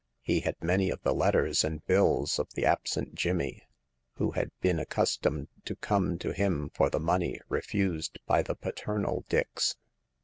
[0.23, 3.61] He had many of the letters and bills of the absent Jimmy,
[4.15, 9.25] who had been accustomed to come to him for the money refused by the paternal
[9.29, 9.75] Dix.